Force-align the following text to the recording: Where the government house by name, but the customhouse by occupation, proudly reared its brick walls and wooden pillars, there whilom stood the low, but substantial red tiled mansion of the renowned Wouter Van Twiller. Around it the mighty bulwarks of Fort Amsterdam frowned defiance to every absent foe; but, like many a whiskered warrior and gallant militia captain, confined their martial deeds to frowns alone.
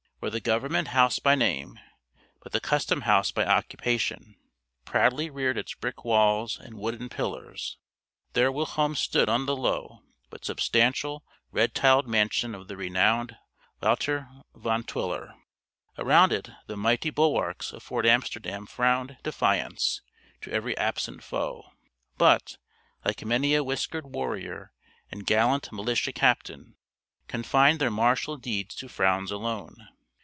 Where 0.23 0.29
the 0.29 0.39
government 0.39 0.89
house 0.89 1.17
by 1.17 1.33
name, 1.33 1.79
but 2.43 2.51
the 2.51 2.61
customhouse 2.61 3.31
by 3.33 3.43
occupation, 3.43 4.35
proudly 4.85 5.31
reared 5.31 5.57
its 5.57 5.73
brick 5.73 6.05
walls 6.05 6.59
and 6.59 6.77
wooden 6.77 7.09
pillars, 7.09 7.79
there 8.33 8.51
whilom 8.51 8.93
stood 8.95 9.27
the 9.27 9.55
low, 9.57 10.03
but 10.29 10.45
substantial 10.45 11.25
red 11.51 11.73
tiled 11.73 12.05
mansion 12.07 12.53
of 12.53 12.67
the 12.67 12.77
renowned 12.77 13.35
Wouter 13.81 14.29
Van 14.53 14.83
Twiller. 14.83 15.33
Around 15.97 16.33
it 16.33 16.49
the 16.67 16.77
mighty 16.77 17.09
bulwarks 17.09 17.73
of 17.73 17.81
Fort 17.81 18.05
Amsterdam 18.05 18.67
frowned 18.67 19.17
defiance 19.23 20.01
to 20.41 20.51
every 20.51 20.77
absent 20.77 21.23
foe; 21.23 21.71
but, 22.19 22.57
like 23.03 23.25
many 23.25 23.55
a 23.55 23.63
whiskered 23.63 24.05
warrior 24.05 24.71
and 25.09 25.25
gallant 25.25 25.71
militia 25.71 26.13
captain, 26.13 26.75
confined 27.27 27.79
their 27.79 27.89
martial 27.89 28.37
deeds 28.37 28.75
to 28.75 28.87
frowns 28.87 29.31
alone. 29.31 29.87